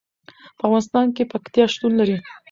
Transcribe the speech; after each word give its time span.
په 0.57 0.63
افغانستان 0.67 1.05
کې 1.15 1.29
پکتیا 1.31 1.65
شتون 1.73 1.91
لري. 1.99 2.17